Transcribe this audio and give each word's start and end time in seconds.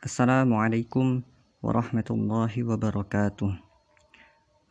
Assalamualaikum 0.00 1.20
warahmatullahi 1.60 2.64
wabarakatuh. 2.64 3.52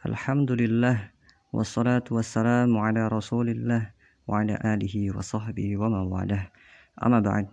Alhamdulillah 0.01 1.13
Wassalatu 1.53 2.17
wassalamu 2.17 2.82
ala 2.82 3.05
rasulillah 3.13 3.93
Wa 4.25 4.42
ala 4.42 4.57
alihi 4.57 5.13
wa 5.13 5.21
sahbihi 5.21 5.77
wa 5.77 5.93
mawalah 5.93 6.50
Amma 6.97 7.21
ba'd. 7.21 7.45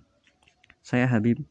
Saya 0.81 1.05
Habib. 1.05 1.45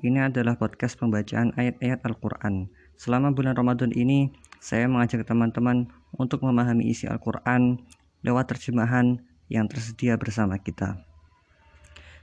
Ini 0.00 0.32
adalah 0.32 0.56
podcast 0.56 0.96
pembacaan 0.96 1.52
ayat-ayat 1.60 2.00
Al-Quran. 2.08 2.72
Selama 2.96 3.36
bulan 3.36 3.52
Ramadan 3.52 3.92
ini 3.92 4.32
Saya 4.64 4.88
mengajak 4.88 5.28
teman-teman 5.28 5.92
Untuk 6.16 6.40
memahami 6.40 6.88
isi 6.88 7.04
Al-Quran 7.04 7.84
Lewat 8.24 8.48
terjemahan 8.48 9.20
yang 9.52 9.68
tersedia 9.68 10.16
bersama 10.16 10.56
kita. 10.56 11.04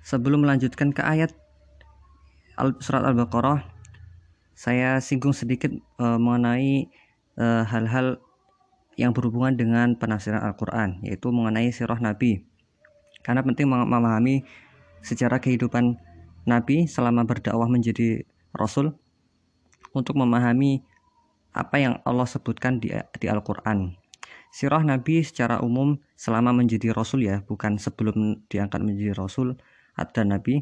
Sebelum 0.02 0.42
melanjutkan 0.42 0.90
ke 0.90 1.06
ayat 1.06 1.38
surat 2.58 3.04
Al-Baqarah. 3.04 3.66
Saya 4.54 5.02
singgung 5.02 5.34
sedikit 5.34 5.74
uh, 5.98 6.22
mengenai 6.22 6.86
eh, 7.42 7.64
hal-hal 7.66 8.22
uh, 8.22 8.22
yang 8.94 9.10
berhubungan 9.10 9.58
dengan 9.58 9.98
penafsiran 9.98 10.46
Al-Quran 10.46 11.02
yaitu 11.02 11.34
mengenai 11.34 11.74
sirah 11.74 11.98
Nabi. 11.98 12.46
Karena 13.26 13.42
penting 13.42 13.66
memahami 13.66 14.46
sejarah 15.02 15.42
kehidupan 15.42 15.98
Nabi 16.46 16.86
selama 16.86 17.26
berdakwah 17.26 17.66
menjadi 17.66 18.22
Rasul 18.54 18.94
untuk 19.98 20.14
memahami 20.22 20.86
apa 21.54 21.82
yang 21.82 21.98
Allah 22.06 22.30
sebutkan 22.30 22.78
di, 22.78 22.94
di 22.94 23.26
Al-Quran. 23.26 23.98
Sirah 24.54 24.86
Nabi 24.86 25.26
secara 25.26 25.66
umum 25.66 25.98
selama 26.14 26.54
menjadi 26.54 26.94
Rasul 26.94 27.26
ya 27.26 27.42
bukan 27.42 27.82
sebelum 27.82 28.46
diangkat 28.54 28.86
menjadi 28.86 29.18
Rasul 29.18 29.58
atau 29.98 30.22
Nabi 30.22 30.62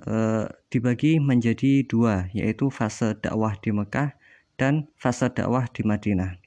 e, 0.00 0.48
dibagi 0.72 1.20
menjadi 1.20 1.84
dua 1.84 2.28
yaitu 2.32 2.72
fase 2.72 3.16
dakwah 3.20 3.52
di 3.60 3.70
Mekah 3.74 4.16
dan 4.56 4.88
fase 4.96 5.28
dakwah 5.28 5.68
di 5.68 5.84
Madinah. 5.84 6.38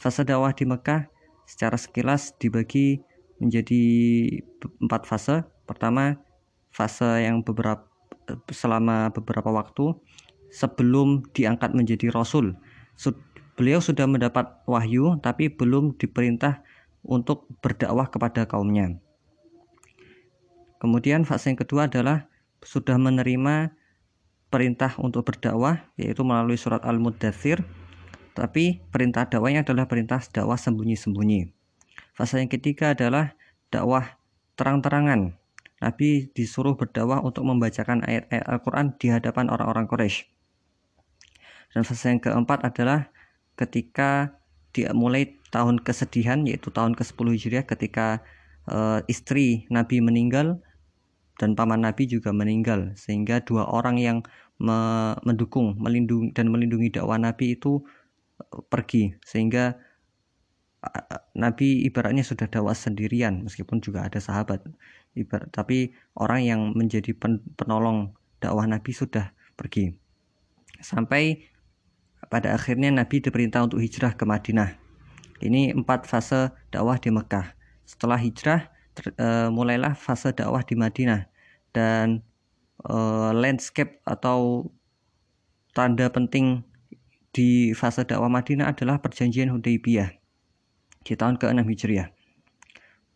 Fase 0.00 0.24
dakwah 0.24 0.52
di 0.56 0.64
Mekah 0.64 1.08
secara 1.44 1.76
sekilas 1.76 2.32
dibagi 2.40 3.00
menjadi 3.40 3.82
empat 4.80 5.04
fase. 5.04 5.44
Pertama, 5.64 6.16
fase 6.72 7.24
yang 7.24 7.40
beberapa 7.40 7.84
selama 8.48 9.12
beberapa 9.12 9.52
waktu 9.52 9.96
sebelum 10.48 11.24
diangkat 11.36 11.76
menjadi 11.76 12.08
rasul. 12.12 12.56
Beliau 13.54 13.78
sudah 13.78 14.10
mendapat 14.10 14.50
wahyu 14.66 15.14
tapi 15.22 15.46
belum 15.46 15.94
diperintah 15.94 16.64
untuk 17.06 17.46
berdakwah 17.62 18.10
kepada 18.10 18.48
kaumnya. 18.50 18.98
Kemudian 20.82 21.22
fase 21.22 21.54
yang 21.54 21.60
kedua 21.62 21.86
adalah 21.86 22.26
sudah 22.64 22.96
menerima 22.98 23.76
perintah 24.48 24.96
untuk 24.98 25.28
berdakwah 25.28 25.84
yaitu 26.00 26.24
melalui 26.24 26.58
surat 26.58 26.80
Al-Muddathir 26.82 27.62
tapi 28.34 28.82
perintah 28.90 29.30
dakwahnya 29.30 29.62
adalah 29.62 29.86
perintah 29.86 30.18
dakwah 30.18 30.58
sembunyi-sembunyi. 30.58 31.54
Fase 32.18 32.42
yang 32.42 32.50
ketiga 32.50 32.98
adalah 32.98 33.38
dakwah 33.70 34.18
terang-terangan. 34.58 35.38
Nabi 35.78 36.30
disuruh 36.34 36.74
berdakwah 36.74 37.22
untuk 37.22 37.46
membacakan 37.46 38.02
ayat-ayat 38.02 38.46
Al-Quran 38.50 38.86
di 38.98 39.06
hadapan 39.14 39.46
orang-orang 39.50 39.86
Quraisy. 39.86 40.26
Dan 41.74 41.86
fase 41.86 42.10
yang 42.10 42.22
keempat 42.22 42.66
adalah 42.66 43.10
ketika 43.54 44.34
dia 44.74 44.90
mulai 44.90 45.38
tahun 45.54 45.78
kesedihan 45.78 46.42
yaitu 46.42 46.74
tahun 46.74 46.98
ke-10 46.98 47.26
Hijriah 47.38 47.64
ketika 47.66 48.26
uh, 48.66 48.98
istri 49.06 49.70
Nabi 49.70 50.02
meninggal 50.02 50.58
dan 51.34 51.58
paman 51.58 51.82
Nabi 51.82 52.06
juga 52.06 52.30
meninggal 52.30 52.94
sehingga 52.94 53.42
dua 53.42 53.66
orang 53.66 53.98
yang 53.98 54.18
me 54.62 55.12
mendukung 55.26 55.74
melindungi 55.82 56.30
dan 56.30 56.46
melindungi 56.46 56.94
dakwah 56.94 57.18
Nabi 57.18 57.58
itu 57.58 57.82
e, 58.38 58.62
pergi. 58.70 59.18
Sehingga 59.26 59.74
Nabi 61.34 61.88
ibaratnya 61.88 62.22
sudah 62.22 62.46
dakwah 62.46 62.76
sendirian 62.76 63.42
meskipun 63.42 63.82
juga 63.82 64.06
ada 64.06 64.22
sahabat. 64.22 64.62
Ibarat 65.18 65.50
tapi 65.50 65.90
orang 66.14 66.40
yang 66.46 66.60
menjadi 66.76 67.10
pen, 67.16 67.42
penolong 67.58 68.14
dakwah 68.38 68.66
Nabi 68.68 68.94
sudah 68.94 69.34
pergi. 69.58 69.90
Sampai 70.78 71.50
pada 72.30 72.54
akhirnya 72.54 72.94
Nabi 72.94 73.18
diperintah 73.22 73.66
untuk 73.66 73.82
hijrah 73.82 74.14
ke 74.14 74.22
Madinah. 74.22 74.76
Ini 75.42 75.74
empat 75.74 76.06
fase 76.06 76.54
dakwah 76.70 77.00
di 77.00 77.10
Mekah. 77.10 77.58
Setelah 77.84 78.16
hijrah 78.22 78.73
uh, 79.18 79.48
mulailah 79.50 79.98
fase 79.98 80.30
dakwah 80.34 80.62
di 80.62 80.74
Madinah 80.78 81.26
dan 81.74 82.22
uh, 82.86 83.34
landscape 83.34 83.98
atau 84.06 84.70
tanda 85.74 86.06
penting 86.10 86.62
di 87.34 87.74
fase 87.74 88.06
dakwah 88.06 88.30
Madinah 88.30 88.70
adalah 88.70 89.02
perjanjian 89.02 89.50
Hudaybiyah 89.50 90.14
di 91.04 91.12
tahun 91.18 91.36
ke-6 91.36 91.66
Hijriah. 91.66 92.08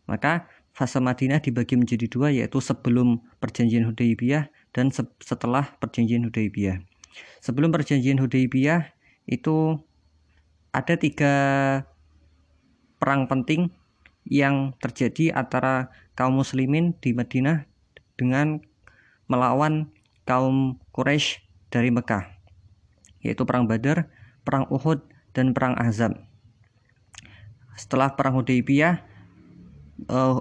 Maka 0.05 0.51
fase 0.75 0.99
Madinah 0.99 1.39
dibagi 1.39 1.79
menjadi 1.79 2.05
dua 2.11 2.29
yaitu 2.29 2.59
sebelum 2.59 3.23
perjanjian 3.39 3.87
Hudaybiyah 3.87 4.51
dan 4.75 4.91
se 4.91 5.07
setelah 5.23 5.71
perjanjian 5.79 6.27
Hudaybiyah. 6.27 6.83
Sebelum 7.39 7.71
perjanjian 7.71 8.19
Hudaybiyah 8.19 8.91
itu 9.25 9.79
ada 10.75 10.93
tiga 10.99 11.33
perang 12.99 13.25
penting 13.25 13.71
yang 14.29 14.77
terjadi 14.77 15.33
antara 15.33 15.89
kaum 16.13 16.37
muslimin 16.37 16.93
di 17.01 17.17
Madinah 17.17 17.65
dengan 18.15 18.61
melawan 19.25 19.89
kaum 20.23 20.77
Quraisy 20.93 21.41
dari 21.73 21.89
Mekah 21.89 22.39
yaitu 23.19 23.43
perang 23.43 23.67
Badar, 23.67 24.07
perang 24.47 24.63
Uhud 24.71 25.03
dan 25.35 25.51
perang 25.51 25.75
Ahzab. 25.75 26.15
Setelah 27.75 28.15
perang 28.15 28.39
Hudaybiyah 28.39 29.03
uh, 30.07 30.39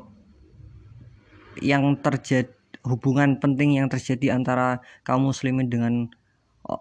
yang 1.59 1.99
terjadi 1.99 2.55
hubungan 2.87 3.37
penting 3.43 3.77
yang 3.77 3.91
terjadi 3.91 4.33
antara 4.33 4.81
kaum 5.03 5.27
muslimin 5.27 5.69
dengan 5.69 5.95
uh, 6.67 6.81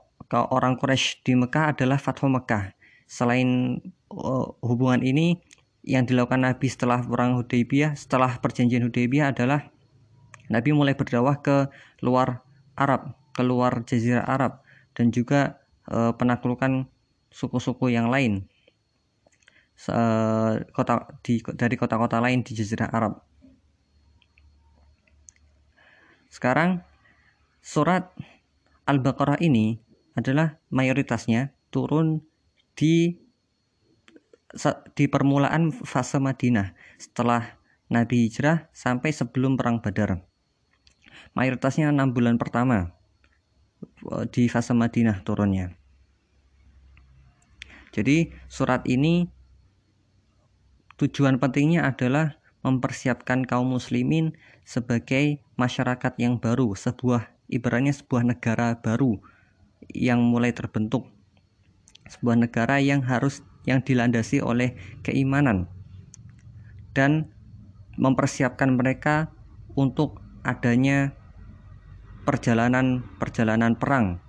orang 0.54 0.78
Quraisy 0.78 1.26
di 1.26 1.34
Mekah 1.34 1.74
adalah 1.74 1.98
Fathu 1.98 2.30
Mekah. 2.30 2.74
Selain 3.10 3.80
uh, 4.14 4.48
hubungan 4.62 5.02
ini 5.02 5.42
yang 5.88 6.04
dilakukan 6.04 6.44
Nabi 6.44 6.68
setelah 6.68 7.00
perang 7.00 7.40
Hudaybiyah, 7.40 7.96
setelah 7.96 8.36
perjanjian 8.44 8.84
Hudaybiyah 8.84 9.32
adalah 9.32 9.72
Nabi 10.52 10.76
mulai 10.76 11.00
berdakwah 11.00 11.40
ke 11.40 11.72
luar 12.04 12.44
Arab, 12.76 13.16
ke 13.32 13.40
luar 13.40 13.88
Jazirah 13.88 14.28
Arab 14.28 14.60
dan 15.00 15.16
juga 15.16 15.64
e, 15.88 16.12
penaklukan 16.12 16.92
suku-suku 17.32 17.96
yang 17.96 18.12
lain 18.12 18.44
se 19.78 19.94
kota 20.74 21.08
di 21.22 21.40
dari 21.56 21.76
kota-kota 21.80 22.20
lain 22.20 22.44
di 22.44 22.52
Jazirah 22.52 22.92
Arab. 22.92 23.24
Sekarang 26.28 26.84
surat 27.64 28.12
Al-Baqarah 28.88 29.40
ini 29.40 29.80
adalah 30.18 30.60
mayoritasnya 30.74 31.56
turun 31.72 32.26
di 32.74 33.27
di 34.96 35.06
permulaan 35.12 35.76
fase 35.76 36.24
Madinah 36.24 36.72
setelah 36.96 37.60
Nabi 37.92 38.28
hijrah 38.28 38.72
sampai 38.72 39.12
sebelum 39.12 39.60
perang 39.60 39.80
Badar. 39.84 40.24
Mayoritasnya 41.36 41.92
enam 41.92 42.16
bulan 42.16 42.40
pertama 42.40 42.96
eh, 44.12 44.26
di 44.32 44.48
fase 44.48 44.72
Madinah 44.72 45.24
turunnya. 45.24 45.76
Jadi 47.96 48.30
surat 48.52 48.84
ini 48.86 49.26
tujuan 51.00 51.40
pentingnya 51.42 51.88
adalah 51.88 52.38
mempersiapkan 52.62 53.48
kaum 53.48 53.74
muslimin 53.80 54.36
sebagai 54.68 55.40
masyarakat 55.56 56.14
yang 56.20 56.38
baru, 56.38 56.76
sebuah 56.76 57.32
ibaratnya 57.48 57.96
sebuah 57.96 58.28
negara 58.28 58.76
baru 58.78 59.24
yang 59.88 60.20
mulai 60.20 60.52
terbentuk. 60.52 61.08
Sebuah 62.08 62.40
negara 62.40 62.80
yang 62.84 63.04
harus 63.04 63.44
yang 63.68 63.84
dilandasi 63.84 64.40
oleh 64.40 64.74
keimanan 65.04 65.68
dan 66.96 67.30
mempersiapkan 68.00 68.74
mereka 68.74 69.30
untuk 69.76 70.24
adanya 70.42 71.12
perjalanan-perjalanan 72.24 73.76
perang 73.76 74.24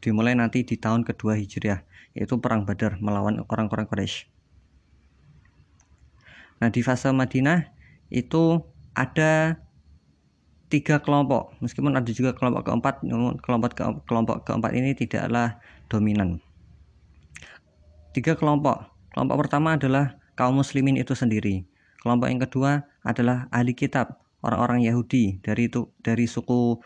dimulai 0.00 0.38
nanti 0.38 0.62
di 0.62 0.80
tahun 0.80 1.02
kedua 1.02 1.36
Hijriah 1.36 1.82
yaitu 2.16 2.40
perang 2.40 2.64
Badar 2.64 2.96
melawan 3.02 3.44
orang-orang 3.44 3.84
Quraisy. 3.84 4.24
Nah 6.62 6.72
di 6.72 6.80
fase 6.80 7.12
Madinah 7.12 7.68
itu 8.08 8.64
ada 8.96 9.60
tiga 10.72 11.02
kelompok 11.02 11.58
meskipun 11.60 11.94
ada 11.94 12.10
juga 12.10 12.32
kelompok 12.32 12.70
keempat 12.70 12.94
namun 13.06 13.38
kelompok 13.38 13.70
ke, 13.76 13.84
kelompok 14.08 14.46
keempat 14.46 14.72
ini 14.74 14.96
tidaklah 14.96 15.58
dominan 15.86 16.42
tiga 18.16 18.32
kelompok. 18.32 18.88
Kelompok 19.12 19.44
pertama 19.44 19.76
adalah 19.76 20.16
kaum 20.40 20.56
muslimin 20.56 20.96
itu 20.96 21.12
sendiri. 21.12 21.68
Kelompok 22.00 22.32
yang 22.32 22.40
kedua 22.40 22.70
adalah 23.04 23.44
ahli 23.52 23.76
kitab, 23.76 24.24
orang-orang 24.40 24.88
Yahudi 24.88 25.44
dari 25.44 25.68
itu 25.68 25.92
dari 26.00 26.24
suku 26.24 26.80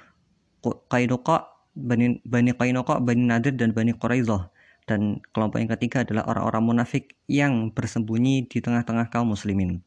Qainuqa 0.91 1.47
Bani, 1.71 2.19
Bani 2.27 2.51
Qainqa, 2.51 2.99
Bani 2.99 3.23
Nadir, 3.31 3.55
dan 3.55 3.71
Bani 3.71 3.95
Quraidah. 3.95 4.51
Dan 4.91 5.23
kelompok 5.31 5.63
yang 5.63 5.71
ketiga 5.71 6.03
adalah 6.03 6.27
orang-orang 6.27 6.63
munafik 6.67 7.15
yang 7.31 7.71
bersembunyi 7.71 8.51
di 8.51 8.59
tengah-tengah 8.59 9.07
kaum 9.07 9.31
muslimin. 9.31 9.87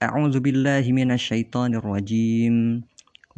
A'udzu 0.00 0.40
billahi 0.40 0.88
minasyaitonir 0.96 1.84
rajim. 1.84 2.80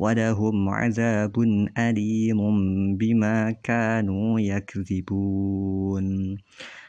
ولهم 0.00 0.56
عذاب 0.68 1.36
أليم 1.72 2.40
بما 3.00 3.36
كانوا 3.64 4.28
يكذبون 4.40 6.06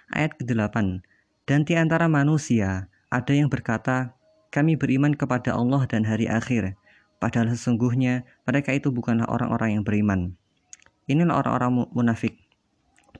Ayat 0.07 0.39
ke-8 0.39 1.03
Dan 1.47 1.67
di 1.67 1.75
antara 1.75 2.07
manusia 2.07 2.87
ada 3.11 3.31
yang 3.31 3.51
berkata 3.51 4.15
kami 4.51 4.79
beriman 4.79 5.15
kepada 5.15 5.55
Allah 5.55 5.83
dan 5.87 6.07
hari 6.07 6.27
akhir 6.27 6.75
padahal 7.19 7.51
sesungguhnya 7.51 8.27
mereka 8.47 8.71
itu 8.75 8.91
bukanlah 8.91 9.27
orang-orang 9.27 9.79
yang 9.79 9.83
beriman 9.83 10.35
Inilah 11.07 11.39
orang-orang 11.39 11.87
munafik 11.95 12.35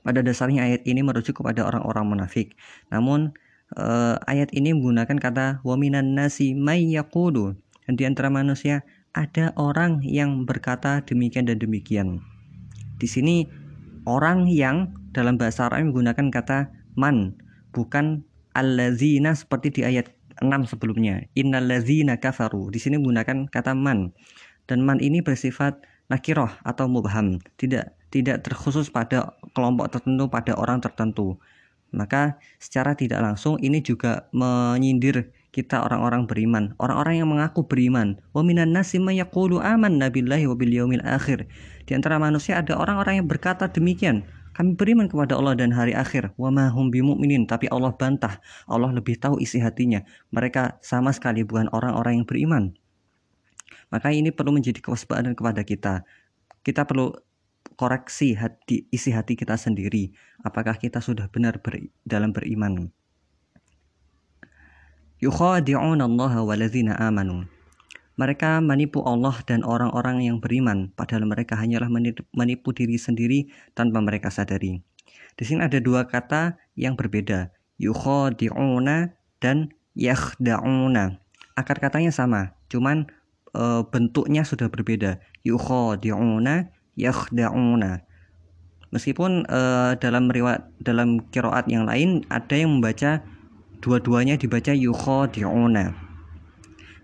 pada 0.04 0.20
dasarnya 0.20 0.64
ayat 0.64 0.82
ini 0.84 1.00
merujuk 1.04 1.40
kepada 1.40 1.64
orang-orang 1.64 2.16
munafik 2.16 2.56
namun 2.88 3.32
uh, 3.76 4.16
ayat 4.24 4.52
ini 4.56 4.72
menggunakan 4.76 5.16
kata 5.20 5.46
waminan 5.64 6.16
nasi 6.16 6.56
may 6.56 6.84
dan 6.88 7.92
di 7.96 8.04
antara 8.04 8.28
manusia 8.28 8.84
ada 9.13 9.53
orang 9.61 10.01
yang 10.01 10.45
berkata 10.49 11.05
demikian 11.05 11.45
dan 11.45 11.61
demikian. 11.61 12.21
Di 12.97 13.05
sini 13.05 13.45
orang 14.09 14.49
yang 14.49 14.93
dalam 15.13 15.37
bahasa 15.37 15.69
Arab 15.69 15.93
menggunakan 15.93 16.33
kata 16.33 16.73
man, 16.97 17.37
bukan 17.73 18.25
allazina 18.57 19.37
seperti 19.37 19.69
di 19.69 19.81
ayat 19.85 20.09
6 20.41 20.65
sebelumnya. 20.65 21.21
Innallazina 21.37 22.17
kafaru. 22.17 22.73
Di 22.73 22.81
sini 22.81 22.97
menggunakan 22.97 23.49
kata 23.53 23.77
man. 23.77 24.13
Dan 24.65 24.81
man 24.81 24.97
ini 24.97 25.21
bersifat 25.21 25.85
nakiroh 26.07 26.49
atau 26.63 26.87
mubham, 26.87 27.39
tidak 27.59 27.95
tidak 28.13 28.45
terkhusus 28.45 28.87
pada 28.93 29.33
kelompok 29.57 29.89
tertentu, 29.91 30.29
pada 30.29 30.53
orang 30.55 30.79
tertentu. 30.79 31.41
Maka 31.93 32.41
secara 32.57 32.97
tidak 32.97 33.21
langsung 33.21 33.57
ini 33.61 33.81
juga 33.81 34.29
menyindir 34.33 35.29
kita 35.53 35.85
orang-orang 35.85 36.25
beriman, 36.25 36.73
orang-orang 36.81 37.21
yang 37.21 37.29
mengaku 37.29 37.61
beriman. 37.69 38.17
Wa 38.33 38.41
minan 38.41 38.73
nasi 38.73 38.97
yaqulu 38.97 39.61
amanna 39.61 40.09
billahi 40.09 40.49
wa 40.49 40.57
bil 40.57 40.73
yaumil 40.73 41.05
akhir. 41.05 41.45
Di 41.85 41.93
antara 41.93 42.17
manusia 42.17 42.57
ada 42.57 42.73
orang-orang 42.73 43.21
yang 43.21 43.27
berkata 43.29 43.69
demikian. 43.69 44.25
Kami 44.57 44.73
beriman 44.73 45.05
kepada 45.05 45.37
Allah 45.37 45.53
dan 45.53 45.69
hari 45.69 45.93
akhir. 45.93 46.33
Wa 46.41 46.49
ma 46.49 46.73
hum 46.73 46.89
bimumin, 46.89 47.45
tapi 47.45 47.69
Allah 47.69 47.93
bantah. 47.93 48.41
Allah 48.65 48.89
lebih 48.89 49.21
tahu 49.21 49.37
isi 49.37 49.61
hatinya. 49.61 50.01
Mereka 50.33 50.81
sama 50.81 51.13
sekali 51.13 51.45
bukan 51.45 51.69
orang-orang 51.69 52.21
yang 52.21 52.25
beriman. 52.25 52.63
Maka 53.93 54.09
ini 54.09 54.33
perlu 54.33 54.57
menjadi 54.57 54.81
kewaspadaan 54.81 55.37
kepada 55.37 55.61
kita. 55.61 56.01
Kita 56.65 56.89
perlu 56.89 57.13
koreksi 57.77 58.33
hati, 58.33 58.89
isi 58.89 59.13
hati 59.13 59.37
kita 59.37 59.53
sendiri. 59.53 60.13
Apakah 60.41 60.81
kita 60.81 60.97
sudah 60.97 61.29
benar 61.29 61.61
ber, 61.61 61.93
dalam 62.05 62.33
beriman? 62.33 62.89
Yukhadi'un 65.23 66.03
Allah 66.03 66.33
waladzina 66.43 66.99
amanu. 66.99 67.47
Mereka 68.19 68.61
menipu 68.61 69.01
Allah 69.07 69.33
dan 69.47 69.65
orang-orang 69.65 70.21
yang 70.21 70.37
beriman, 70.37 70.93
padahal 70.93 71.25
mereka 71.25 71.57
hanyalah 71.57 71.89
menipu 72.35 72.69
diri 72.75 72.99
sendiri 72.99 73.49
tanpa 73.73 74.03
mereka 74.03 74.29
sadari. 74.29 74.85
Di 75.33 75.43
sini 75.47 75.65
ada 75.65 75.81
dua 75.81 76.05
kata 76.05 76.61
yang 76.77 76.93
berbeda, 76.93 77.49
yukhadi'una 77.81 79.17
dan 79.41 79.73
yakhda'una. 79.97 81.17
Akar 81.57 81.81
katanya 81.81 82.13
sama, 82.13 82.53
cuman 82.69 83.09
e, 83.49 83.81
bentuknya 83.89 84.45
sudah 84.45 84.69
berbeda. 84.69 85.17
Yukhadi'una, 85.41 86.69
yakhda'una. 86.93 88.05
Meskipun 88.93 89.49
e, 89.49 89.61
dalam 89.97 90.29
riwayat 90.29 90.69
dalam 90.85 91.17
kiroat 91.33 91.65
yang 91.65 91.89
lain 91.89 92.21
ada 92.29 92.53
yang 92.53 92.77
membaca 92.77 93.25
dua-duanya 93.83 94.39
dibaca 94.39 94.71
yukhadi'una. 94.71 95.91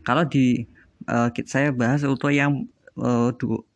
Kalau 0.07 0.23
di 0.23 0.63
uh, 1.11 1.27
saya 1.43 1.75
bahas 1.75 2.07
untuk 2.07 2.31
yang 2.31 2.71
uh, 2.95 3.35
du, 3.35 3.67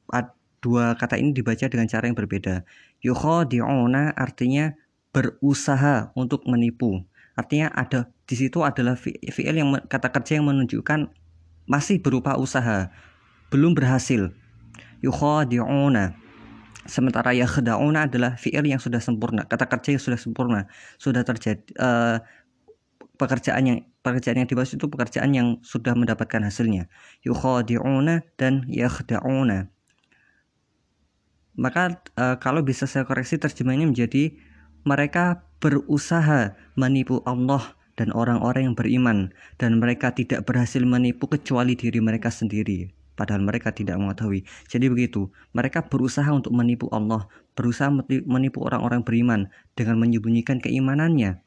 dua 0.64 0.96
kata 0.96 1.20
ini 1.20 1.36
dibaca 1.36 1.68
dengan 1.68 1.92
cara 1.92 2.08
yang 2.08 2.16
berbeda. 2.16 2.64
Yukhadi'una 3.04 4.16
artinya 4.16 4.72
berusaha 5.12 6.16
untuk 6.16 6.48
menipu. 6.48 7.04
Artinya 7.36 7.68
ada 7.76 8.08
di 8.24 8.40
situ 8.40 8.64
adalah 8.64 8.96
fi'il 8.96 9.56
yang 9.60 9.76
kata 9.92 10.08
kerja 10.16 10.40
yang 10.40 10.48
menunjukkan 10.48 11.12
masih 11.68 12.00
berupa 12.00 12.40
usaha 12.40 12.88
belum 13.52 13.76
berhasil. 13.76 14.32
Yukhadi'una. 15.04 16.16
Sementara 16.84 17.32
yakhda'una 17.36 18.08
adalah 18.08 18.40
fi'il 18.40 18.64
yang 18.68 18.80
sudah 18.80 19.00
sempurna 19.00 19.48
kata 19.48 19.72
kerja 19.72 19.96
yang 19.96 20.04
sudah 20.04 20.20
sempurna 20.20 20.68
sudah 21.00 21.24
terjadi 21.24 21.64
uh, 21.80 22.20
pekerjaan 23.18 23.64
yang 23.64 23.80
pekerjaan 24.02 24.44
yang 24.44 24.50
dibahas 24.50 24.74
itu 24.74 24.90
pekerjaan 24.90 25.32
yang 25.32 25.48
sudah 25.62 25.94
mendapatkan 25.94 26.42
hasilnya. 26.44 26.90
Yukhadi'una 27.24 28.26
dan 28.36 28.66
yakhda'una. 28.68 29.70
Maka 31.54 32.02
e, 32.18 32.26
kalau 32.42 32.66
bisa 32.66 32.90
saya 32.90 33.06
koreksi 33.06 33.38
terjemahnya 33.38 33.86
menjadi 33.86 34.34
mereka 34.84 35.46
berusaha 35.62 36.58
menipu 36.74 37.22
Allah 37.24 37.78
dan 37.94 38.10
orang-orang 38.12 38.74
yang 38.74 38.76
beriman. 38.76 39.18
Dan 39.62 39.78
mereka 39.78 40.12
tidak 40.12 40.50
berhasil 40.50 40.82
menipu 40.82 41.30
kecuali 41.30 41.78
diri 41.78 42.02
mereka 42.02 42.34
sendiri. 42.34 42.90
Padahal 43.14 43.46
mereka 43.46 43.70
tidak 43.70 44.02
mengetahui. 44.02 44.42
Jadi 44.66 44.90
begitu, 44.90 45.30
mereka 45.54 45.86
berusaha 45.86 46.26
untuk 46.34 46.50
menipu 46.50 46.90
Allah, 46.90 47.30
berusaha 47.54 47.94
menipu 48.26 48.66
orang-orang 48.66 49.06
beriman 49.06 49.54
dengan 49.78 50.02
menyembunyikan 50.02 50.58
keimanannya 50.58 51.46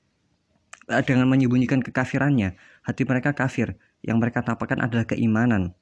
dengan 0.86 1.26
menyembunyikan 1.26 1.82
kekafirannya. 1.82 2.54
Hati 2.86 3.02
mereka 3.02 3.34
kafir, 3.34 3.74
yang 4.06 4.22
mereka 4.22 4.46
tampakkan 4.46 4.78
adalah 4.78 5.04
keimanan. 5.06 5.74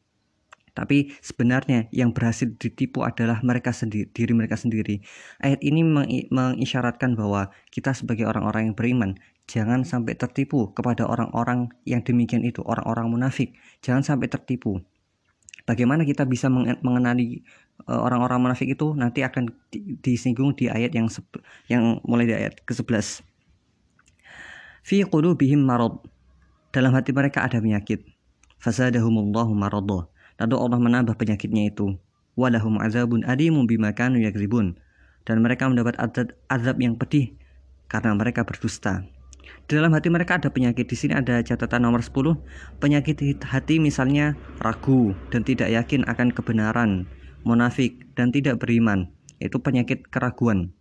Tapi 0.74 1.14
sebenarnya 1.22 1.86
yang 1.94 2.10
berhasil 2.10 2.50
ditipu 2.58 3.06
adalah 3.06 3.38
mereka 3.46 3.70
sendiri, 3.70 4.10
diri 4.10 4.34
mereka 4.34 4.58
sendiri. 4.58 5.06
Ayat 5.38 5.62
ini 5.62 5.86
mengisyaratkan 6.34 7.14
bahwa 7.14 7.54
kita 7.70 7.94
sebagai 7.94 8.26
orang-orang 8.26 8.74
yang 8.74 8.76
beriman 8.76 9.10
jangan 9.46 9.86
sampai 9.86 10.18
tertipu 10.18 10.74
kepada 10.74 11.06
orang-orang 11.06 11.70
yang 11.86 12.02
demikian 12.02 12.42
itu, 12.42 12.58
orang-orang 12.66 13.06
munafik. 13.06 13.54
Jangan 13.86 14.02
sampai 14.02 14.26
tertipu. 14.26 14.82
Bagaimana 15.62 16.02
kita 16.02 16.26
bisa 16.26 16.50
mengenali 16.50 17.46
eh, 17.86 17.94
orang-orang 17.94 18.50
munafik 18.50 18.74
itu 18.74 18.98
nanti 18.98 19.22
akan 19.22 19.54
disinggung 20.02 20.58
di 20.58 20.68
ayat 20.68 20.90
yang 20.90 21.06
yang 21.70 22.02
mulai 22.02 22.26
di 22.26 22.34
ayat 22.34 22.60
ke-11 22.66 23.33
fi 24.84 25.02
qulubihim 25.02 25.64
marad. 25.64 25.96
Dalam 26.70 26.92
hati 26.92 27.16
mereka 27.16 27.42
ada 27.42 27.58
penyakit. 27.58 28.04
Fasadahumullahu 28.60 29.56
maradha 29.56 30.06
lalu 30.38 30.54
Allah 30.60 30.78
menambah 30.78 31.16
penyakitnya 31.16 31.72
itu. 31.72 31.96
Walahum 32.36 32.76
azabun 32.82 33.24
alimun 33.24 33.64
bima 33.64 33.96
kanu 33.96 34.20
yakzibun. 34.20 34.76
Dan 35.24 35.40
mereka 35.40 35.64
mendapat 35.64 35.96
azab 36.52 36.76
yang 36.76 37.00
pedih 37.00 37.32
karena 37.88 38.12
mereka 38.12 38.44
berdusta. 38.44 39.08
Di 39.64 39.72
dalam 39.80 39.96
hati 39.96 40.12
mereka 40.12 40.36
ada 40.36 40.52
penyakit. 40.52 40.84
Di 40.84 40.96
sini 40.96 41.16
ada 41.16 41.40
catatan 41.40 41.88
nomor 41.88 42.04
10 42.04 42.36
penyakit 42.80 43.40
hati 43.40 43.80
misalnya 43.80 44.36
ragu 44.60 45.16
dan 45.32 45.40
tidak 45.40 45.72
yakin 45.72 46.04
akan 46.04 46.28
kebenaran 46.28 47.08
munafik 47.44 48.04
dan 48.16 48.32
tidak 48.32 48.60
beriman. 48.60 49.08
Itu 49.40 49.60
penyakit 49.60 50.08
keraguan. 50.12 50.72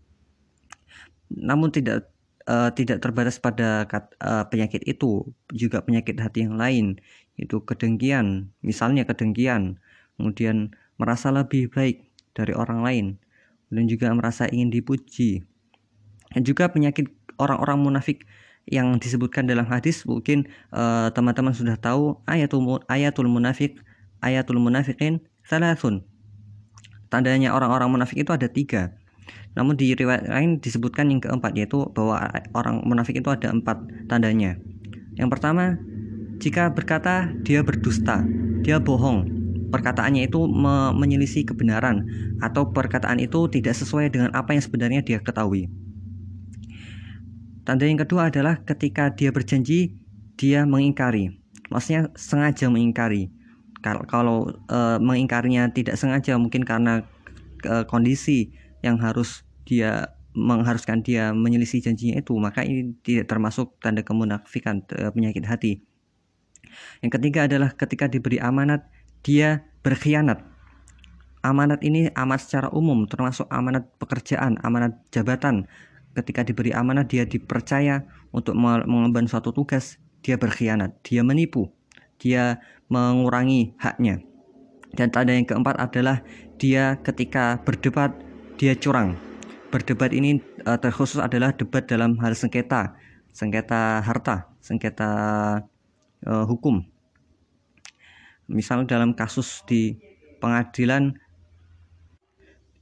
Namun 1.32 1.72
tidak 1.72 2.13
uh, 2.48 2.70
tidak 2.74 3.04
terbatas 3.04 3.40
pada 3.40 3.88
uh, 4.24 4.46
penyakit 4.48 4.84
itu, 4.88 5.28
juga 5.54 5.84
penyakit 5.84 6.20
hati 6.20 6.46
yang 6.48 6.56
lain, 6.60 6.98
itu 7.40 7.62
kedengkian, 7.64 8.52
misalnya 8.62 9.04
kedengkian, 9.08 9.82
kemudian 10.16 10.72
merasa 11.02 11.34
lebih 11.34 11.70
baik 11.74 12.06
dari 12.38 12.54
orang 12.54 12.80
lain, 12.86 13.06
dan 13.74 13.90
juga 13.90 14.14
merasa 14.14 14.46
ingin 14.50 14.70
dipuji. 14.70 15.44
Dan 16.34 16.42
juga 16.46 16.70
penyakit 16.70 17.10
orang-orang 17.38 17.82
munafik 17.82 18.26
yang 18.70 18.96
disebutkan 18.96 19.44
dalam 19.44 19.68
hadis 19.68 20.08
mungkin 20.08 20.48
eh, 20.72 21.08
teman-teman 21.12 21.52
uh, 21.52 21.58
sudah 21.58 21.76
tahu 21.76 22.16
ayatul 22.32 22.80
ayatul 22.88 23.28
munafik 23.28 23.84
ayatul 24.24 24.60
munafikin 24.64 25.20
salasun 25.44 26.08
tandanya 27.12 27.52
orang-orang 27.52 27.92
munafik 27.92 28.24
itu 28.24 28.32
ada 28.32 28.48
tiga 28.48 28.96
namun 29.54 29.78
di 29.78 29.94
riwayat 29.94 30.26
lain 30.26 30.58
disebutkan 30.58 31.14
yang 31.14 31.22
keempat 31.22 31.54
yaitu 31.54 31.86
bahwa 31.94 32.26
orang 32.58 32.82
munafik 32.86 33.18
itu 33.18 33.30
ada 33.30 33.54
empat 33.54 33.78
tandanya. 34.10 34.58
Yang 35.14 35.30
pertama 35.30 35.78
jika 36.42 36.74
berkata 36.74 37.30
dia 37.46 37.62
berdusta 37.62 38.26
dia 38.66 38.82
bohong 38.82 39.44
perkataannya 39.74 40.30
itu 40.30 40.46
me 40.46 40.94
menyelisih 40.94 41.50
kebenaran 41.50 42.06
atau 42.46 42.70
perkataan 42.70 43.18
itu 43.18 43.50
tidak 43.50 43.74
sesuai 43.74 44.14
dengan 44.14 44.30
apa 44.38 44.54
yang 44.54 44.62
sebenarnya 44.62 45.02
dia 45.02 45.18
ketahui. 45.18 45.66
Tanda 47.66 47.90
yang 47.90 47.98
kedua 47.98 48.30
adalah 48.30 48.62
ketika 48.62 49.10
dia 49.10 49.34
berjanji 49.34 49.98
dia 50.38 50.68
mengingkari. 50.70 51.34
Maksudnya 51.74 52.14
sengaja 52.14 52.70
mengingkari. 52.70 53.34
Kalau 53.82 54.04
kalau 54.06 54.38
e, 54.70 54.80
mengingkarinya 55.00 55.72
tidak 55.74 55.96
sengaja 55.96 56.38
mungkin 56.38 56.68
karena 56.68 57.08
e, 57.64 57.88
kondisi 57.88 58.52
yang 58.86 59.00
harus 59.00 59.48
dia 59.64 60.14
mengharuskan 60.34 61.06
dia 61.06 61.32
menyelisih 61.32 61.80
janjinya 61.80 62.20
itu 62.20 62.34
maka 62.36 62.66
ini 62.66 62.98
tidak 63.06 63.30
termasuk 63.30 63.78
tanda 63.80 64.04
kemunafikan 64.04 64.84
penyakit 64.86 65.46
hati. 65.48 65.74
Yang 67.06 67.22
ketiga 67.22 67.46
adalah 67.46 67.72
ketika 67.74 68.10
diberi 68.10 68.42
amanat 68.42 68.86
dia 69.24 69.64
berkhianat. 69.86 70.42
Amanat 71.44 71.84
ini 71.86 72.10
amanat 72.18 72.44
secara 72.50 72.68
umum 72.74 73.06
termasuk 73.08 73.48
amanat 73.50 73.88
pekerjaan 74.02 74.58
amanat 74.66 75.00
jabatan. 75.14 75.70
Ketika 76.14 76.46
diberi 76.46 76.70
amanat 76.70 77.10
dia 77.10 77.26
dipercaya 77.26 78.06
untuk 78.30 78.54
mengemban 78.60 79.26
suatu 79.26 79.50
tugas 79.50 79.98
dia 80.22 80.38
berkhianat 80.38 80.94
dia 81.02 81.26
menipu 81.26 81.74
dia 82.24 82.64
mengurangi 82.88 83.76
haknya. 83.76 84.24
Dan 84.96 85.12
tanda 85.12 85.36
yang 85.36 85.44
keempat 85.44 85.76
adalah 85.76 86.24
dia 86.56 86.96
ketika 87.04 87.60
berdebat 87.66 88.16
dia 88.58 88.74
curang. 88.78 89.18
Berdebat 89.74 90.14
ini 90.14 90.38
uh, 90.70 90.78
terkhusus 90.78 91.18
adalah 91.18 91.50
debat 91.58 91.82
dalam 91.90 92.14
hal 92.22 92.38
sengketa, 92.38 92.94
sengketa 93.34 94.06
harta, 94.06 94.54
sengketa 94.62 95.12
uh, 96.30 96.46
hukum. 96.46 96.86
Misal 98.46 98.86
dalam 98.86 99.18
kasus 99.18 99.66
di 99.66 99.98
pengadilan 100.38 101.18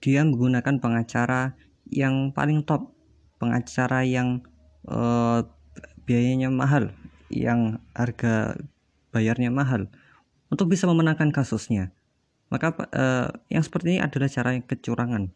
dia 0.01 0.25
menggunakan 0.25 0.81
pengacara 0.81 1.55
yang 1.87 2.35
paling 2.35 2.65
top, 2.67 2.91
pengacara 3.39 4.03
yang 4.03 4.43
uh, 4.89 5.45
biayanya 6.03 6.51
mahal, 6.51 6.91
yang 7.31 7.79
harga 7.95 8.59
bayarnya 9.15 9.53
mahal 9.53 9.87
untuk 10.51 10.67
bisa 10.67 10.89
memenangkan 10.89 11.31
kasusnya. 11.31 11.95
Maka 12.51 12.75
uh, 12.91 13.31
yang 13.47 13.63
seperti 13.63 13.95
ini 13.95 13.99
adalah 14.03 14.27
cara 14.27 14.59
kecurangan. 14.59 15.31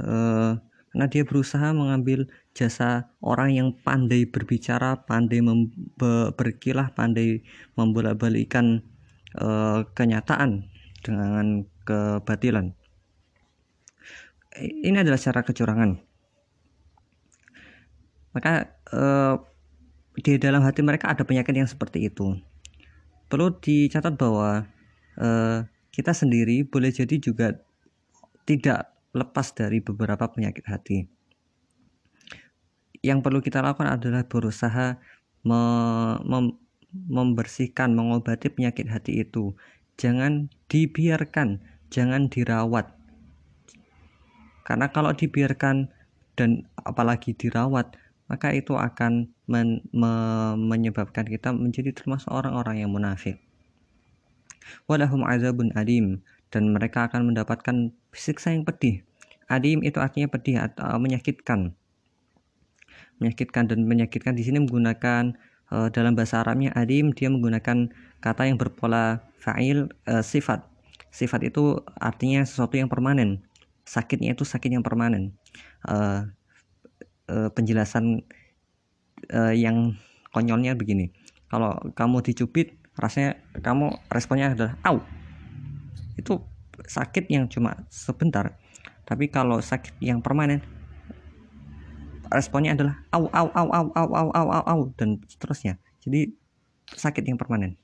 Uh, 0.00 0.56
karena 0.92 1.06
dia 1.08 1.24
berusaha 1.24 1.72
mengambil 1.72 2.28
jasa 2.52 3.08
orang 3.24 3.56
yang 3.56 3.68
pandai 3.80 4.28
berbicara, 4.28 5.08
pandai 5.08 5.40
berkilah, 6.36 6.92
pandai 6.92 7.40
membolak-balikan 7.80 8.84
uh, 9.40 9.88
kenyataan 9.96 10.68
dengan 11.00 11.64
kebatilan. 11.88 12.76
Ini 14.60 15.00
adalah 15.00 15.16
cara 15.16 15.40
kecurangan. 15.40 15.96
Maka 18.36 18.52
uh, 18.92 19.40
di 20.20 20.36
dalam 20.36 20.60
hati 20.60 20.84
mereka 20.84 21.08
ada 21.08 21.24
penyakit 21.24 21.56
yang 21.56 21.68
seperti 21.68 22.04
itu. 22.12 22.36
Perlu 23.32 23.56
dicatat 23.56 24.12
bahwa 24.20 24.68
eh, 25.16 25.64
kita 25.88 26.12
sendiri 26.12 26.68
boleh 26.68 26.92
jadi 26.92 27.16
juga 27.16 27.56
tidak 28.44 28.91
lepas 29.12 29.52
dari 29.52 29.78
beberapa 29.84 30.28
penyakit 30.28 30.64
hati. 30.68 30.98
Yang 33.04 33.18
perlu 33.24 33.40
kita 33.44 33.60
lakukan 33.60 33.92
adalah 33.92 34.24
berusaha 34.24 34.96
me 35.44 35.62
mem 36.24 36.56
membersihkan, 36.92 37.96
mengobati 37.96 38.52
penyakit 38.52 38.84
hati 38.92 39.24
itu. 39.24 39.56
Jangan 39.96 40.52
dibiarkan, 40.68 41.64
jangan 41.88 42.28
dirawat. 42.28 42.92
Karena 44.68 44.92
kalau 44.92 45.16
dibiarkan 45.16 45.88
dan 46.36 46.68
apalagi 46.76 47.32
dirawat, 47.32 47.96
maka 48.28 48.52
itu 48.52 48.76
akan 48.76 49.32
men, 49.48 49.84
me, 49.92 50.12
menyebabkan 50.56 51.28
kita 51.28 51.52
menjadi 51.52 51.92
termasuk 51.92 52.28
orang-orang 52.32 52.84
yang 52.84 52.92
munafik. 52.92 53.40
Walahum 54.88 55.26
azabun 55.26 55.74
adim 55.74 56.22
dan 56.52 56.68
mereka 56.70 57.08
akan 57.08 57.32
mendapatkan 57.32 57.90
siksa 58.12 58.52
yang 58.52 58.68
pedih. 58.68 59.00
Adim 59.48 59.80
itu 59.80 59.98
artinya 59.98 60.28
pedih 60.28 60.60
atau 60.60 61.00
menyakitkan. 61.00 61.72
Menyakitkan 63.18 63.72
dan 63.72 63.88
menyakitkan 63.88 64.36
di 64.36 64.44
sini 64.44 64.60
menggunakan 64.60 65.32
uh, 65.72 65.88
dalam 65.88 66.12
bahasa 66.12 66.44
Arabnya 66.44 66.70
adim 66.76 67.16
dia 67.16 67.32
menggunakan 67.32 67.88
kata 68.20 68.46
yang 68.46 68.60
berpola 68.60 69.24
fa'il 69.40 69.88
uh, 70.06 70.20
sifat. 70.20 70.62
Sifat 71.08 71.48
itu 71.48 71.80
artinya 71.96 72.44
sesuatu 72.44 72.76
yang 72.76 72.92
permanen. 72.92 73.40
Sakitnya 73.88 74.36
itu 74.36 74.44
sakit 74.46 74.70
yang 74.72 74.84
permanen. 74.84 75.34
Penjelasan 77.28 78.22
yang 79.52 79.98
konyolnya 80.32 80.72
begini 80.78 81.12
kalau 81.52 81.76
kamu 81.92 82.24
dicubit 82.24 82.72
rasanya 82.96 83.36
kamu 83.60 83.92
responnya 84.08 84.56
adalah 84.56 84.74
au 84.88 85.04
itu 86.16 86.40
sakit 86.86 87.28
yang 87.28 87.48
cuma 87.48 87.84
sebentar. 87.92 88.56
Tapi 89.04 89.28
kalau 89.28 89.58
sakit 89.60 89.98
yang 90.00 90.22
permanen 90.22 90.62
responnya 92.32 92.72
adalah 92.72 92.96
au 93.12 93.28
au 93.28 93.48
au 93.52 93.68
au 93.68 93.86
au 93.92 94.08
au 94.08 94.28
au 94.32 94.46
au, 94.48 94.62
au 94.64 94.80
dan 94.96 95.20
seterusnya. 95.28 95.76
Jadi 96.00 96.32
sakit 96.96 97.28
yang 97.28 97.36
permanen. 97.36 97.76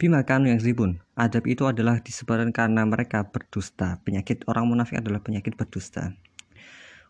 Bimakan 0.00 0.50
yang 0.50 0.58
ribun 0.58 0.98
adab 1.14 1.46
itu 1.46 1.62
adalah 1.62 2.02
disebabkan 2.02 2.50
karena 2.50 2.82
mereka 2.82 3.22
berdusta. 3.28 4.02
Penyakit 4.02 4.42
orang 4.50 4.66
munafik 4.66 4.98
adalah 4.98 5.22
penyakit 5.22 5.54
berdusta 5.54 6.16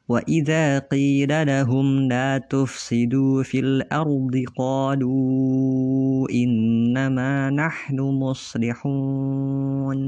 وإذا 0.10 0.80
قيل 0.86 1.34
لهم 1.48 1.88
لا 2.08 2.38
تفسدوا 2.38 3.44
في 3.44 3.60
الأرض 3.60 4.44
قالوا 4.56 6.30
إنما 6.30 7.50
نحن 7.50 8.00
مصلحون 8.22 10.00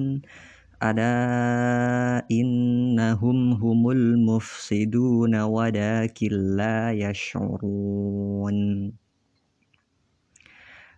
ألا 0.78 1.18
إنهم 2.30 3.38
هم 3.54 3.82
المفسدون 3.90 5.34
ولكن 5.36 6.32
لا 6.54 6.94
يشعرون 6.94 8.58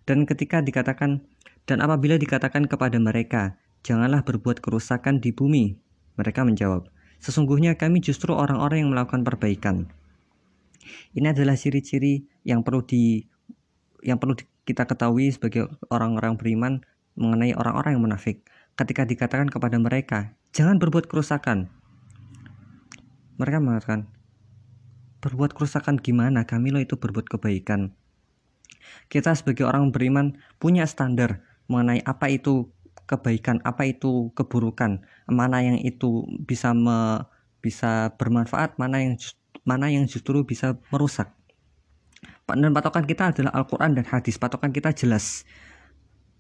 Dan 0.10 0.26
ketika 0.26 0.58
dikatakan 0.66 1.22
dan 1.70 1.86
apabila 1.86 2.18
dikatakan 2.18 2.66
kepada 2.66 2.98
mereka, 2.98 3.62
janganlah 3.86 4.26
berbuat 4.26 4.58
kerusakan 4.58 5.22
di 5.22 5.30
bumi, 5.30 5.78
mereka 6.18 6.42
menjawab, 6.42 6.90
Sesungguhnya 7.23 7.77
kami 7.79 8.01
justru 8.01 8.35
orang-orang 8.35 8.87
yang 8.87 8.91
melakukan 8.93 9.23
perbaikan. 9.23 9.91
Ini 11.17 11.33
adalah 11.33 11.57
ciri-ciri 11.57 12.29
yang 12.45 12.61
perlu 12.61 12.85
di 12.85 13.25
yang 14.05 14.21
perlu 14.21 14.37
kita 14.69 14.85
ketahui 14.85 15.33
sebagai 15.33 15.73
orang-orang 15.89 16.37
beriman 16.37 16.85
mengenai 17.17 17.57
orang-orang 17.57 17.97
yang 17.97 18.05
munafik. 18.05 18.45
Ketika 18.75 19.07
dikatakan 19.07 19.49
kepada 19.49 19.79
mereka, 19.79 20.35
jangan 20.51 20.83
berbuat 20.83 21.07
kerusakan. 21.07 21.71
Mereka 23.39 23.59
mengatakan, 23.63 24.11
berbuat 25.23 25.55
kerusakan 25.55 25.97
gimana? 26.03 26.45
Kami 26.45 26.75
lo 26.75 26.83
itu 26.83 26.99
berbuat 26.99 27.31
kebaikan. 27.31 27.95
Kita 29.09 29.33
sebagai 29.33 29.65
orang 29.65 29.89
beriman 29.95 30.37
punya 30.61 30.85
standar 30.85 31.41
mengenai 31.71 32.05
apa 32.05 32.29
itu 32.29 32.74
kebaikan, 33.05 33.61
apa 33.67 33.85
itu 33.89 34.33
keburukan, 34.33 35.05
mana 35.29 35.61
yang 35.61 35.79
itu 35.81 36.25
bisa 36.45 36.73
me, 36.73 37.29
bisa 37.61 38.13
bermanfaat, 38.17 38.77
mana 38.81 39.05
yang 39.05 39.15
mana 39.65 39.89
yang 39.89 40.05
justru 40.05 40.45
bisa 40.45 40.77
merusak. 40.93 41.33
Dan 42.45 42.77
patokan 42.77 43.09
kita 43.09 43.33
adalah 43.33 43.53
Al-Quran 43.57 43.97
dan 43.97 44.05
hadis. 44.05 44.37
Patokan 44.37 44.69
kita 44.69 44.93
jelas. 44.93 45.49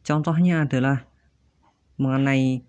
Contohnya 0.05 0.69
adalah 0.69 1.09
mengenai 1.97 2.61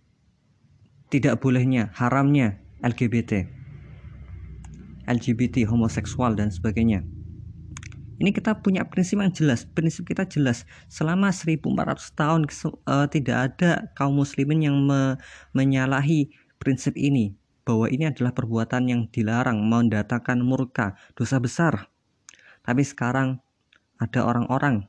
tidak 1.12 1.44
bolehnya, 1.44 1.92
haramnya 2.00 2.64
LGBT, 2.80 3.48
LGBT, 5.04 5.68
homoseksual 5.68 6.40
dan 6.40 6.50
sebagainya. 6.50 7.04
Ini 8.16 8.32
kita 8.32 8.64
punya 8.64 8.88
prinsip 8.88 9.20
yang 9.20 9.34
jelas, 9.36 9.68
prinsip 9.68 10.08
kita 10.08 10.24
jelas. 10.24 10.64
Selama 10.88 11.36
1400 11.36 11.66
tahun 12.16 12.42
uh, 12.88 13.08
tidak 13.12 13.38
ada 13.52 13.92
kaum 13.96 14.16
muslimin 14.16 14.64
yang 14.64 14.78
me 14.80 15.20
menyalahi 15.52 16.32
prinsip 16.56 16.96
ini 16.96 17.36
bahwa 17.66 17.90
ini 17.90 18.08
adalah 18.08 18.32
perbuatan 18.32 18.88
yang 18.88 19.02
dilarang, 19.10 19.60
mendatangkan 19.68 20.40
murka, 20.46 20.96
dosa 21.18 21.42
besar. 21.42 21.92
Tapi 22.64 22.86
sekarang 22.86 23.42
ada 24.00 24.24
orang-orang 24.24 24.88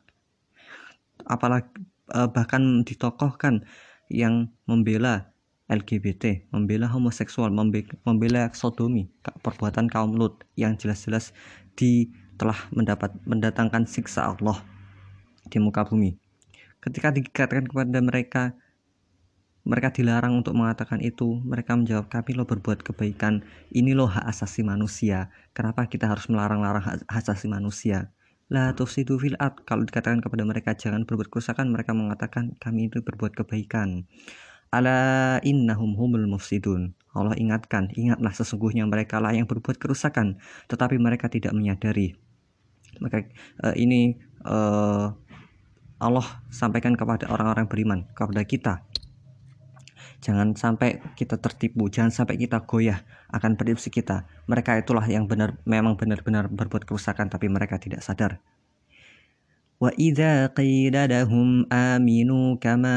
apalagi 1.27 1.67
uh, 2.15 2.29
bahkan 2.31 2.87
ditokohkan 2.87 3.67
yang 4.07 4.55
membela 4.71 5.35
LGBT, 5.67 6.47
membela 6.55 6.87
homoseksual, 6.87 7.51
membela 7.51 8.47
sodomi, 8.55 9.11
perbuatan 9.43 9.91
kaum 9.91 10.15
Lut 10.15 10.47
yang 10.55 10.79
jelas-jelas 10.79 11.35
di 11.75 12.07
telah 12.37 12.57
mendapat 12.73 13.17
mendatangkan 13.25 13.89
siksa 13.89 14.29
Allah 14.31 14.61
di 15.49 15.59
muka 15.59 15.83
bumi. 15.85 16.17
Ketika 16.81 17.11
dikatakan 17.11 17.67
kepada 17.67 17.99
mereka 17.99 18.55
mereka 19.67 19.91
dilarang 19.91 20.39
untuk 20.39 20.55
mengatakan 20.55 21.03
itu. 21.03 21.43
Mereka 21.43 21.75
menjawab, 21.75 22.07
kami 22.07 22.39
lo 22.39 22.47
berbuat 22.47 22.87
kebaikan. 22.87 23.43
Ini 23.75 23.99
loh 23.99 24.07
hak 24.07 24.23
asasi 24.23 24.63
manusia. 24.63 25.35
Kenapa 25.51 25.91
kita 25.91 26.07
harus 26.07 26.31
melarang-larang 26.31 26.87
hak 26.87 26.97
asasi 27.11 27.51
manusia? 27.51 28.15
La 28.47 28.71
tufsidu 28.79 29.19
fil 29.19 29.35
Kalau 29.67 29.83
dikatakan 29.83 30.23
kepada 30.23 30.47
mereka 30.47 30.79
jangan 30.79 31.03
berbuat 31.03 31.35
kerusakan, 31.35 31.75
mereka 31.75 31.99
mengatakan 31.99 32.55
kami 32.63 32.87
itu 32.87 33.03
berbuat 33.03 33.35
kebaikan. 33.35 34.07
Ala 34.71 35.43
innahum 35.43 35.99
humul 35.99 36.31
mufsidun. 36.31 36.95
Allah 37.11 37.35
ingatkan, 37.35 37.91
ingatlah 37.99 38.31
sesungguhnya 38.31 38.87
mereka 38.87 39.19
lah 39.19 39.35
yang 39.35 39.51
berbuat 39.51 39.83
kerusakan, 39.83 40.39
tetapi 40.71 40.95
mereka 41.01 41.27
tidak 41.27 41.51
menyadari. 41.57 42.15
Maka 43.01 43.27
uh, 43.63 43.75
ini 43.77 44.17
uh, 44.45 45.13
Allah 45.97 46.27
sampaikan 46.53 46.93
kepada 46.93 47.29
orang-orang 47.33 47.67
beriman, 47.69 48.01
kepada 48.13 48.43
kita 48.45 48.75
Jangan 50.25 50.57
sampai 50.57 50.99
kita 51.15 51.37
tertipu, 51.37 51.87
jangan 51.93 52.11
sampai 52.11 52.41
kita 52.41 52.65
goyah 52.65 53.05
akan 53.31 53.55
prediksi 53.55 53.93
kita. 53.93 54.25
Mereka 54.49 54.81
itulah 54.81 55.05
yang 55.05 55.29
benar 55.29 55.61
memang 55.69 55.95
benar-benar 56.01 56.49
berbuat 56.49 56.89
kerusakan 56.89 57.29
tapi 57.29 57.47
mereka 57.53 57.77
tidak 57.77 58.01
sadar. 58.01 58.41
Wa 59.77 59.93
idza 59.93 60.57
qila 60.57 61.05
lahum 61.05 61.69
aminu 61.69 62.57
kama 62.57 62.97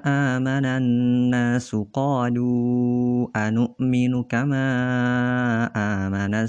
amana 0.00 0.80
an-nasu 0.80 1.84
qalu 1.92 3.28
anu'minu 3.36 4.24
kama 4.24 4.66
amana 5.76 6.48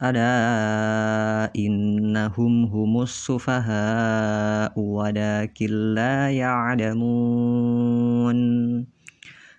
Ala 0.00 0.32
innahum 1.52 2.64
humus 2.72 3.12
sufaha 3.12 4.72
walakin 4.72 5.92
la 5.92 6.32
ya'lamun 6.32 6.88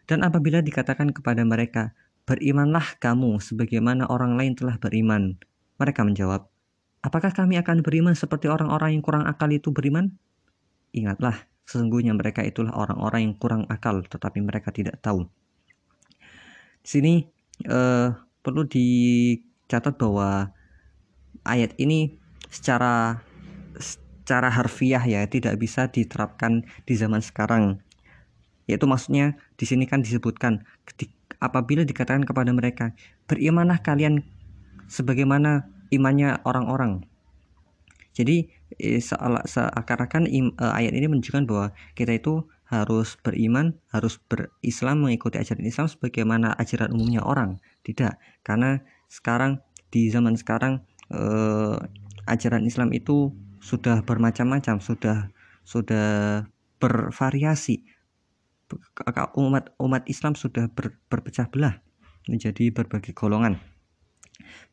Dan 0.10 0.20
apabila 0.26 0.66
dikatakan 0.66 1.14
kepada 1.14 1.46
mereka 1.46 1.94
Berimanlah 2.26 2.98
kamu 2.98 3.38
sebagaimana 3.38 4.10
orang 4.10 4.34
lain 4.34 4.58
telah 4.58 4.82
beriman 4.82 5.38
Mereka 5.78 6.02
menjawab 6.10 6.50
Apakah 7.06 7.30
kami 7.38 7.62
akan 7.62 7.86
beriman 7.86 8.18
seperti 8.18 8.50
orang-orang 8.50 8.98
yang 8.98 9.06
kurang 9.06 9.30
akal 9.30 9.54
itu 9.54 9.70
beriman? 9.70 10.10
Ingatlah, 10.90 11.38
sesungguhnya 11.70 12.18
mereka 12.18 12.42
itulah 12.42 12.74
orang-orang 12.74 13.30
yang 13.30 13.38
kurang 13.38 13.70
akal 13.70 14.02
tetapi 14.10 14.42
mereka 14.42 14.74
tidak 14.74 14.98
tahu 15.06 15.30
Di 16.82 16.90
sini 16.98 17.30
uh, 17.70 18.10
perlu 18.42 18.66
di 18.66 18.90
catat 19.72 19.96
bahwa 19.96 20.52
ayat 21.48 21.72
ini 21.80 22.20
secara 22.52 23.24
secara 23.80 24.52
harfiah 24.52 25.02
ya 25.08 25.24
tidak 25.32 25.56
bisa 25.56 25.88
diterapkan 25.88 26.68
di 26.84 26.94
zaman 27.00 27.24
sekarang. 27.24 27.80
Yaitu 28.68 28.86
maksudnya 28.86 29.40
di 29.56 29.64
sini 29.64 29.88
kan 29.88 30.04
disebutkan 30.04 30.68
apabila 31.40 31.88
dikatakan 31.88 32.28
kepada 32.28 32.52
mereka 32.52 32.94
berimanlah 33.26 33.80
kalian 33.80 34.28
sebagaimana 34.92 35.72
imannya 35.90 36.44
orang-orang. 36.44 37.08
Jadi 38.12 38.52
eh, 38.76 39.00
seakan-akan 39.00 40.28
eh, 40.28 40.52
ayat 40.60 40.94
ini 40.94 41.08
menunjukkan 41.08 41.48
bahwa 41.48 41.72
kita 41.96 42.20
itu 42.20 42.44
harus 42.72 43.20
beriman, 43.20 43.76
harus 43.92 44.16
berislam 44.32 45.04
mengikuti 45.04 45.36
ajaran 45.36 45.68
Islam 45.68 45.92
sebagaimana 45.92 46.56
ajaran 46.56 46.96
umumnya 46.96 47.20
orang. 47.20 47.60
Tidak, 47.84 48.16
karena 48.48 48.80
sekarang 49.12 49.60
di 49.92 50.08
zaman 50.08 50.40
sekarang 50.40 50.82
eh, 51.12 51.78
ajaran 52.26 52.64
Islam 52.64 52.96
itu 52.96 53.36
sudah 53.62 54.02
bermacam-macam, 54.02 54.82
sudah 54.82 55.30
sudah 55.62 56.10
bervariasi. 56.82 57.86
Umat 59.36 59.76
umat 59.78 60.04
Islam 60.08 60.34
sudah 60.34 60.72
ber, 60.72 60.96
berpecah 61.12 61.52
belah 61.52 61.84
menjadi 62.26 62.72
berbagai 62.72 63.12
golongan. 63.12 63.60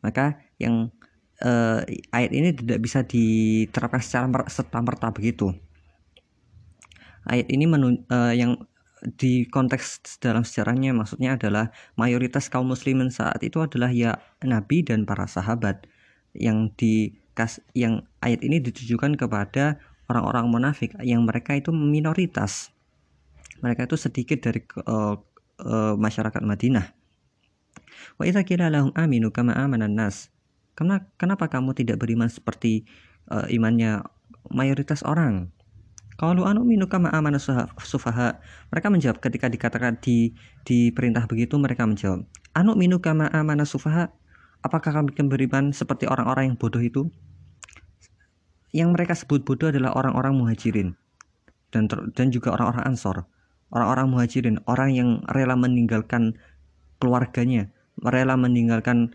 Maka 0.00 0.38
yang 0.62 0.94
eh, 1.42 1.82
ayat 2.14 2.32
ini 2.32 2.54
tidak 2.54 2.78
bisa 2.82 3.02
diterapkan 3.02 4.00
secara 4.00 4.26
serta 4.46 4.78
merta 4.80 5.10
begitu. 5.10 5.50
Ayat 7.28 7.50
ini 7.52 7.68
menun, 7.68 8.06
eh, 8.08 8.34
yang 8.38 8.56
di 9.04 9.46
konteks 9.46 10.18
dalam 10.18 10.42
sejarahnya 10.42 10.96
maksudnya 10.96 11.38
adalah 11.38 11.70
mayoritas 11.94 12.50
kaum 12.50 12.70
muslimin 12.70 13.12
saat 13.12 13.38
itu 13.44 13.62
adalah 13.62 13.92
ya 13.92 14.18
nabi 14.42 14.82
dan 14.82 15.06
para 15.06 15.28
sahabat. 15.28 15.86
Yang 16.36 16.58
di 16.78 16.94
yang 17.74 18.02
ayat 18.18 18.42
ini 18.42 18.58
ditujukan 18.58 19.14
kepada 19.14 19.78
orang-orang 20.10 20.50
munafik 20.50 20.94
yang 21.06 21.22
mereka 21.22 21.54
itu 21.54 21.70
minoritas. 21.70 22.74
Mereka 23.62 23.86
itu 23.86 23.96
sedikit 23.98 24.42
dari 24.42 24.62
uh, 24.86 25.14
uh, 25.62 25.94
masyarakat 25.94 26.42
Madinah. 26.42 26.86
Wa 28.18 28.26
idza 28.26 28.42
qila 28.42 28.70
lahum 28.70 28.90
aminu 28.94 29.30
kama 29.30 29.54
amanan 29.54 29.94
nas 29.94 30.30
kenapa, 30.78 31.10
kenapa 31.18 31.50
kamu 31.50 31.74
tidak 31.74 31.98
beriman 31.98 32.30
seperti 32.30 32.86
uh, 33.34 33.50
imannya 33.50 34.06
mayoritas 34.54 35.02
orang 35.02 35.50
kalau 36.18 36.42
anu 36.50 36.66
minu 36.66 36.90
kama 36.90 37.14
sufaha. 37.78 38.42
Mereka 38.74 38.90
menjawab 38.90 39.22
ketika 39.22 39.46
dikatakan 39.46 40.02
di 40.02 40.34
di 40.66 40.90
perintah 40.90 41.30
begitu 41.30 41.54
mereka 41.62 41.86
menjawab, 41.86 42.26
anu 42.58 42.74
minu 42.74 42.98
kama 42.98 43.30
sufaha. 43.62 44.10
Apakah 44.66 44.90
kami 44.90 45.14
beriman 45.14 45.70
seperti 45.70 46.10
orang-orang 46.10 46.50
yang 46.50 46.56
bodoh 46.58 46.82
itu? 46.82 47.06
Yang 48.74 48.88
mereka 48.98 49.14
sebut 49.14 49.46
bodoh 49.46 49.70
adalah 49.70 49.94
orang-orang 49.94 50.34
muhajirin 50.34 50.98
dan 51.70 51.86
dan 51.86 52.34
juga 52.34 52.58
orang-orang 52.58 52.90
ansor. 52.90 53.30
Orang-orang 53.70 54.10
muhajirin, 54.10 54.56
orang 54.66 54.90
yang 54.96 55.10
rela 55.30 55.54
meninggalkan 55.54 56.34
keluarganya, 56.98 57.70
rela 58.00 58.34
meninggalkan 58.34 59.14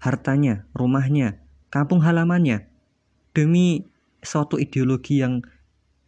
hartanya, 0.00 0.64
rumahnya, 0.72 1.42
kampung 1.68 2.00
halamannya 2.00 2.64
demi 3.34 3.90
suatu 4.22 4.56
ideologi 4.56 5.20
yang 5.20 5.42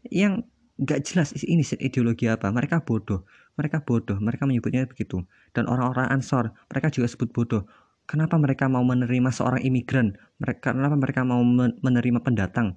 yang 0.09 0.47
nggak 0.81 1.05
jelas 1.05 1.37
ini 1.45 1.61
ideologi 1.77 2.25
apa. 2.27 2.49
Mereka 2.49 2.89
bodoh. 2.89 3.29
Mereka 3.61 3.85
bodoh. 3.85 4.17
Mereka 4.17 4.49
menyebutnya 4.49 4.89
begitu. 4.89 5.21
Dan 5.53 5.69
orang-orang 5.69 6.09
ansor 6.09 6.57
mereka 6.73 6.89
juga 6.89 7.07
sebut 7.13 7.29
bodoh. 7.37 7.69
Kenapa 8.09 8.41
mereka 8.41 8.67
mau 8.67 8.83
menerima 8.83 9.31
seorang 9.31 9.63
imigran? 9.63 10.17
Mereka 10.41 10.75
kenapa 10.75 10.97
mereka 10.99 11.23
mau 11.23 11.45
menerima 11.79 12.19
pendatang? 12.25 12.75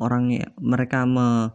Orang 0.00 0.32
mereka 0.56 1.04
me, 1.04 1.52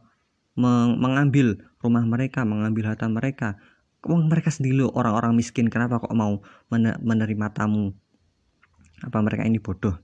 me, 0.53 0.93
mengambil 0.95 1.57
rumah 1.81 2.05
mereka 2.05 2.41
mengambil 2.41 2.93
harta 2.93 3.05
mereka. 3.05 3.61
Uang 4.05 4.29
mereka 4.29 4.53
sendiri 4.53 4.85
orang-orang 4.85 5.33
miskin. 5.33 5.69
Kenapa 5.69 5.97
kok 6.01 6.13
mau 6.13 6.41
menerima 7.01 7.47
tamu? 7.53 7.93
Apa 9.01 9.21
mereka 9.21 9.45
ini 9.45 9.57
bodoh? 9.57 9.97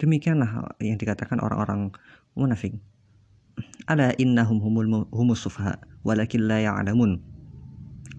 Demikianlah 0.00 0.74
yang 0.82 0.98
dikatakan 0.98 1.38
orang-orang 1.38 1.92
munafik. 2.34 2.76
Ala 3.84 4.14
innahum 4.16 4.62
humul 4.62 5.08
humus 5.12 5.44
sufaha 5.44 5.76
walakin 6.06 6.48
la 6.48 6.62
ya'lamun. 6.62 7.20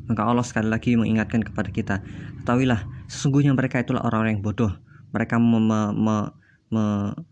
Maka 0.03 0.21
Allah 0.27 0.43
sekali 0.43 0.67
lagi 0.67 0.99
mengingatkan 0.99 1.41
kepada 1.41 1.71
kita 1.71 1.95
ketahuilah 2.43 2.83
sesungguhnya 3.07 3.55
mereka 3.55 3.79
itulah 3.79 4.03
orang-orang 4.03 4.39
yang 4.39 4.43
bodoh. 4.43 4.71
Mereka 5.15 5.39
me, 5.39 5.59
me, 5.63 5.79
me, 5.95 6.15
me, 6.73 6.83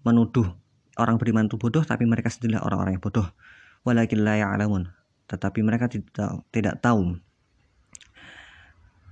menuduh 0.08 0.48
orang 0.96 1.20
beriman 1.20 1.50
itu 1.52 1.60
bodoh 1.60 1.84
tapi 1.84 2.08
mereka 2.08 2.32
sendirilah 2.32 2.64
orang-orang 2.64 2.96
yang 2.98 3.04
bodoh. 3.04 3.28
Walakin 3.84 4.24
la 4.24 4.40
ya'lamun. 4.40 4.88
Tetapi 5.28 5.60
mereka 5.66 5.92
tidak 5.92 6.48
tidak 6.56 6.80
tahu. 6.80 7.20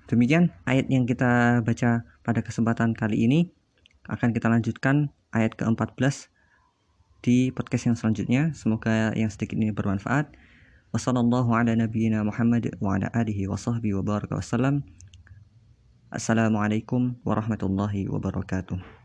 Demikian 0.10 0.50
ayat 0.66 0.90
yang 0.90 1.06
kita 1.06 1.62
baca 1.62 2.08
pada 2.26 2.40
kesempatan 2.42 2.96
kali 2.96 3.30
ini. 3.30 3.52
Akan 4.10 4.34
kita 4.34 4.50
lanjutkan 4.50 5.14
ayat 5.30 5.54
ke-14 5.54 6.34
di 7.20 7.52
podcast 7.52 7.92
yang 7.92 7.98
selanjutnya. 8.00 8.52
Semoga 8.56 9.12
yang 9.16 9.32
sedikit 9.32 9.60
ini 9.60 9.72
bermanfaat. 9.72 10.32
Wassalamualaikum 16.10 17.22
warahmatullahi 17.22 18.10
wabarakatuh. 18.10 18.99